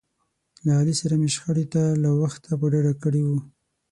[0.65, 3.29] له علي سره مې شخړې ته له وخته په ډډه کړي و.